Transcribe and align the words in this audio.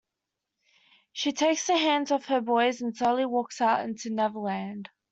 She 1.11 1.31
takes 1.31 1.67
the 1.67 1.77
hands 1.77 2.09
of 2.09 2.25
her 2.25 2.41
boys 2.41 2.81
and 2.81 2.97
slowly 2.97 3.27
walks 3.27 3.61
out 3.61 3.83
into 3.87 4.09
Neverland. 4.09 4.89